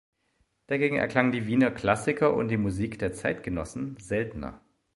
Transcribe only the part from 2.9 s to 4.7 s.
der Zeitgenossen seltener.